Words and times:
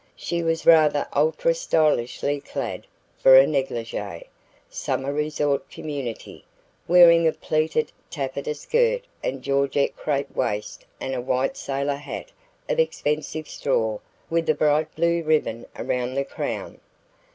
She 0.15 0.41
was 0.41 0.65
rather 0.65 1.07
ultra 1.15 1.53
stylishly 1.53 2.39
clad 2.41 2.87
for 3.19 3.35
a 3.35 3.45
negligee, 3.45 4.23
summer 4.67 5.13
resort 5.13 5.69
community, 5.69 6.43
wearing 6.87 7.27
a 7.27 7.31
pleated 7.31 7.91
taffeta 8.09 8.55
skirt 8.55 9.03
and 9.23 9.43
Georgette 9.43 9.95
crepe 9.95 10.35
waist 10.35 10.87
and 10.99 11.13
a 11.13 11.21
white 11.21 11.55
sailor 11.55 11.93
hat 11.97 12.31
of 12.67 12.79
expensive 12.79 13.47
straw 13.47 13.99
with 14.27 14.49
a 14.49 14.55
bright 14.55 14.87
blue 14.95 15.21
ribbon 15.21 15.67
around 15.77 16.15
the 16.15 16.25
crown. 16.25 16.79